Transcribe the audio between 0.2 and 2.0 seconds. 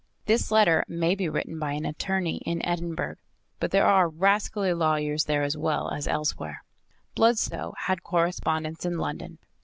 "This letter may be written by an